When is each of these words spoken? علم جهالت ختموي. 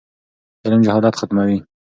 علم 0.65 0.81
جهالت 0.85 1.15
ختموي. 1.19 1.57